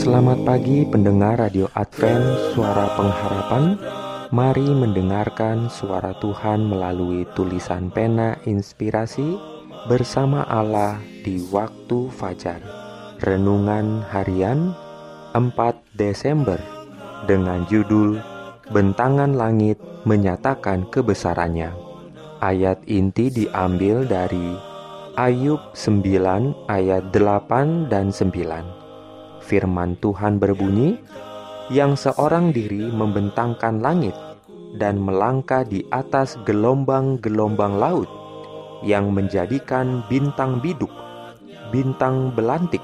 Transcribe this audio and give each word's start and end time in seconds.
Selamat 0.00 0.40
pagi 0.48 0.88
pendengar 0.88 1.36
Radio 1.36 1.68
Advent 1.76 2.56
Suara 2.56 2.88
Pengharapan. 2.96 3.76
Mari 4.32 4.64
mendengarkan 4.72 5.68
suara 5.68 6.16
Tuhan 6.16 6.64
melalui 6.64 7.28
tulisan 7.36 7.92
pena 7.92 8.40
inspirasi 8.48 9.36
Bersama 9.92 10.48
Allah 10.48 10.96
di 11.20 11.44
waktu 11.52 12.08
fajar. 12.16 12.64
Renungan 13.20 14.00
harian 14.08 14.72
4 15.36 15.52
Desember 15.92 16.56
Dengan 17.28 17.68
judul 17.68 18.24
Bentangan 18.72 19.36
langit 19.36 19.76
menyatakan 20.08 20.88
kebesarannya. 20.88 21.76
Ayat 22.40 22.80
inti 22.88 23.28
diambil 23.28 24.08
dari 24.08 24.56
Ayub 25.20 25.60
9 25.76 26.72
ayat 26.72 27.12
8 27.12 27.92
dan 27.92 28.08
9 28.08 28.80
Firman 29.50 29.98
Tuhan 29.98 30.38
berbunyi, 30.38 30.94
"Yang 31.74 32.06
seorang 32.06 32.54
diri 32.54 32.86
membentangkan 32.86 33.82
langit 33.82 34.14
dan 34.78 35.02
melangkah 35.02 35.66
di 35.66 35.82
atas 35.90 36.38
gelombang-gelombang 36.46 37.74
laut, 37.74 38.06
yang 38.86 39.10
menjadikan 39.10 40.06
bintang 40.06 40.62
biduk, 40.62 40.94
bintang 41.74 42.30
belantik, 42.30 42.82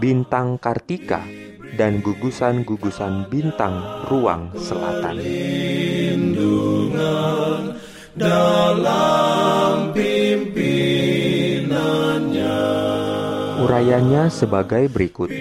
bintang 0.00 0.56
kartika, 0.56 1.20
dan 1.76 2.00
gugusan-gugusan 2.00 3.28
bintang 3.28 3.76
ruang 4.08 4.48
selatan." 4.56 5.20
dalam 8.12 9.96
pimpinannya. 9.96 12.60
Urayanya 13.64 14.28
sebagai 14.28 14.84
berikut. 14.92 15.32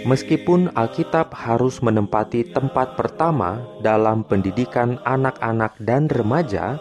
Meskipun 0.00 0.72
Alkitab 0.72 1.36
harus 1.36 1.84
menempati 1.84 2.56
tempat 2.56 2.96
pertama 2.96 3.60
dalam 3.84 4.24
pendidikan 4.24 4.96
anak-anak 5.04 5.76
dan 5.76 6.08
remaja, 6.08 6.80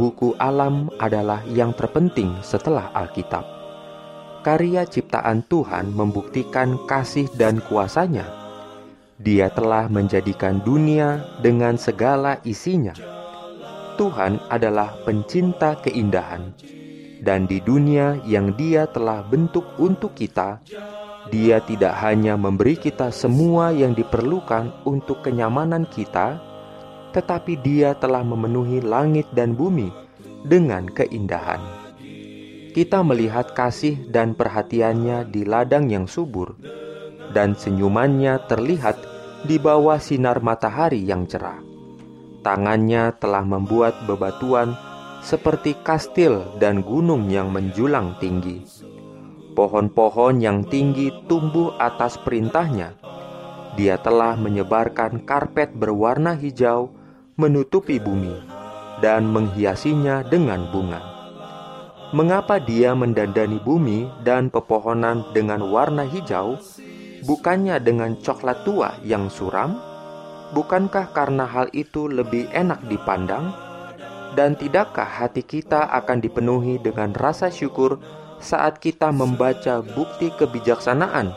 buku 0.00 0.32
alam 0.40 0.88
adalah 0.96 1.44
yang 1.52 1.76
terpenting 1.76 2.32
setelah 2.40 2.88
Alkitab. 2.96 3.44
Karya 4.40 4.88
ciptaan 4.88 5.44
Tuhan 5.52 5.92
membuktikan 5.92 6.80
kasih 6.88 7.28
dan 7.36 7.60
kuasanya. 7.60 8.24
Dia 9.20 9.52
telah 9.52 9.84
menjadikan 9.92 10.64
dunia 10.64 11.20
dengan 11.44 11.76
segala 11.76 12.40
isinya. 12.48 12.96
Tuhan 14.00 14.40
adalah 14.48 14.96
pencinta 15.04 15.76
keindahan, 15.84 16.56
dan 17.20 17.44
di 17.44 17.60
dunia 17.60 18.16
yang 18.24 18.56
Dia 18.56 18.88
telah 18.88 19.20
bentuk 19.28 19.76
untuk 19.76 20.16
kita, 20.16 20.56
dia 21.28 21.60
tidak 21.60 22.00
hanya 22.00 22.40
memberi 22.40 22.80
kita 22.80 23.12
semua 23.12 23.76
yang 23.76 23.92
diperlukan 23.92 24.72
untuk 24.88 25.20
kenyamanan 25.20 25.84
kita, 25.84 26.40
tetapi 27.12 27.60
Dia 27.60 27.92
telah 27.92 28.24
memenuhi 28.24 28.80
langit 28.80 29.28
dan 29.36 29.52
bumi 29.52 29.92
dengan 30.48 30.88
keindahan. 30.88 31.60
Kita 32.72 33.04
melihat 33.04 33.52
kasih 33.52 34.08
dan 34.08 34.32
perhatiannya 34.32 35.28
di 35.28 35.44
ladang 35.44 35.92
yang 35.92 36.08
subur, 36.08 36.56
dan 37.36 37.52
senyumannya 37.52 38.40
terlihat 38.48 38.96
di 39.44 39.60
bawah 39.60 40.00
sinar 40.00 40.40
matahari 40.40 41.04
yang 41.04 41.28
cerah. 41.28 41.60
Tangannya 42.40 43.12
telah 43.20 43.44
membuat 43.44 44.08
bebatuan 44.08 44.72
seperti 45.20 45.76
kastil 45.84 46.56
dan 46.56 46.80
gunung 46.80 47.28
yang 47.28 47.52
menjulang 47.52 48.16
tinggi 48.16 48.64
Pohon-pohon 49.60 50.40
yang 50.40 50.64
tinggi 50.64 51.12
tumbuh 51.28 51.76
atas 51.76 52.16
perintahnya. 52.16 52.96
Dia 53.76 54.00
telah 54.00 54.32
menyebarkan 54.32 55.28
karpet 55.28 55.76
berwarna 55.76 56.32
hijau 56.32 56.88
menutupi 57.36 58.00
bumi 58.00 58.40
dan 59.04 59.28
menghiasinya 59.28 60.24
dengan 60.24 60.64
bunga. 60.72 61.04
Mengapa 62.16 62.56
dia 62.56 62.96
mendandani 62.96 63.60
bumi 63.60 64.08
dan 64.24 64.48
pepohonan 64.48 65.28
dengan 65.36 65.68
warna 65.68 66.08
hijau, 66.08 66.56
bukannya 67.28 67.76
dengan 67.84 68.16
coklat 68.16 68.64
tua 68.64 68.96
yang 69.04 69.28
suram? 69.28 69.76
Bukankah 70.56 71.12
karena 71.12 71.44
hal 71.44 71.68
itu 71.76 72.08
lebih 72.08 72.48
enak 72.56 72.80
dipandang? 72.88 73.52
Dan 74.32 74.56
tidakkah 74.56 75.20
hati 75.20 75.44
kita 75.44 75.84
akan 76.00 76.24
dipenuhi 76.24 76.80
dengan 76.80 77.12
rasa 77.12 77.52
syukur 77.52 78.00
saat 78.40 78.80
kita 78.80 79.12
membaca 79.12 79.84
bukti 79.84 80.32
kebijaksanaan 80.32 81.28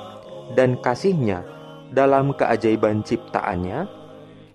dan 0.56 0.80
kasihnya 0.80 1.44
dalam 1.92 2.32
keajaiban 2.34 3.04
ciptaannya, 3.04 3.86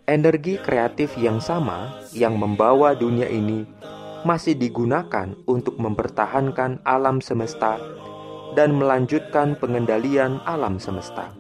energi 0.09 0.57
kreatif 0.59 1.15
yang 1.21 1.39
sama 1.39 2.03
yang 2.17 2.41
membawa 2.41 2.97
dunia 2.97 3.29
ini 3.29 3.69
masih 4.27 4.59
digunakan 4.59 5.31
untuk 5.47 5.79
mempertahankan 5.79 6.83
alam 6.83 7.23
semesta 7.23 7.79
dan 8.57 8.75
melanjutkan 8.75 9.55
pengendalian 9.61 10.43
alam 10.49 10.81
semesta. 10.83 11.31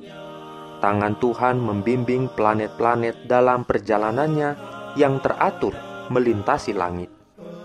Tangan 0.79 1.19
Tuhan 1.19 1.59
membimbing 1.59 2.31
planet-planet 2.39 3.27
dalam 3.27 3.67
perjalanannya 3.67 4.55
yang 4.95 5.19
teratur 5.19 5.75
melintasi 6.07 6.71
langit, 6.71 7.11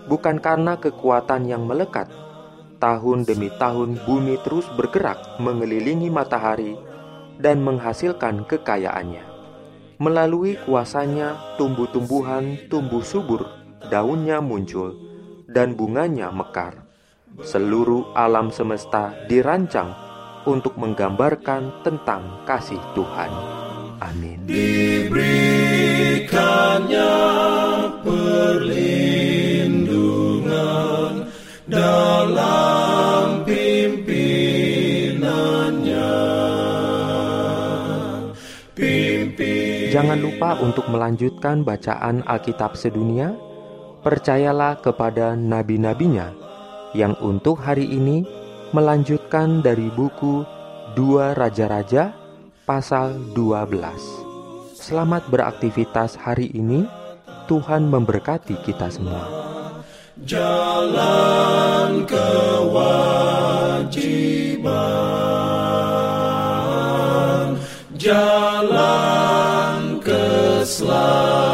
bukan 0.10 0.42
karena 0.42 0.82
kekuatan 0.82 1.46
yang 1.46 1.70
melekat, 1.70 2.10
Tahun 2.84 3.24
demi 3.24 3.48
tahun 3.56 3.96
bumi 4.04 4.44
terus 4.44 4.68
bergerak 4.76 5.40
mengelilingi 5.40 6.12
matahari 6.12 6.76
dan 7.40 7.64
menghasilkan 7.64 8.44
kekayaannya. 8.44 9.24
Melalui 10.04 10.60
kuasanya 10.68 11.56
tumbuh-tumbuhan 11.56 12.68
tumbuh 12.68 13.00
subur, 13.00 13.48
daunnya 13.88 14.44
muncul, 14.44 15.00
dan 15.48 15.80
bunganya 15.80 16.28
mekar. 16.28 16.84
Seluruh 17.40 18.12
alam 18.20 18.52
semesta 18.52 19.16
dirancang 19.32 19.96
untuk 20.44 20.76
menggambarkan 20.76 21.88
tentang 21.88 22.44
kasih 22.44 22.84
Tuhan. 22.92 23.32
Amin. 24.04 24.44
Diberikannya 24.44 25.43
Jangan 39.94 40.18
lupa 40.26 40.58
untuk 40.58 40.90
melanjutkan 40.90 41.62
bacaan 41.62 42.26
Alkitab 42.26 42.74
sedunia. 42.74 43.38
Percayalah 44.02 44.82
kepada 44.82 45.38
nabi-nabinya 45.38 46.34
yang 46.98 47.14
untuk 47.22 47.62
hari 47.62 47.86
ini 47.86 48.26
melanjutkan 48.74 49.62
dari 49.62 49.94
buku 49.94 50.42
Dua 50.98 51.38
Raja-Raja 51.38 52.10
pasal 52.66 53.38
12. 53.38 54.74
Selamat 54.74 55.30
beraktivitas 55.30 56.18
hari 56.18 56.50
ini. 56.58 56.90
Tuhan 57.46 57.86
memberkati 57.86 58.66
kita 58.66 58.90
semua. 58.90 59.30
Jalan 60.26 61.23
the 70.64 70.68
slide. 70.68 71.53